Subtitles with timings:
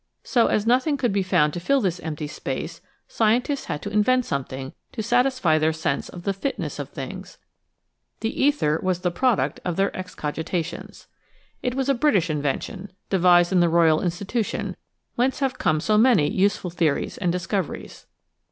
[0.23, 4.25] So as nothing could be found to fill this empty space scientists had to invent
[4.25, 7.37] something to satisfy their sense of the fitness of things.
[8.21, 11.05] The ether was the product of their excogitations.
[11.61, 13.69] It was a British invention, de THE GALA OF THE ETHER 9 vised in the
[13.69, 14.75] Royal Institution,
[15.13, 18.07] whence have come so many useful theories and discoveries.